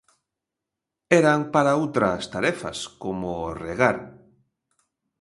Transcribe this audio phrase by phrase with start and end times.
[1.19, 3.31] Eran para outras tarefas, como
[3.65, 3.97] regar.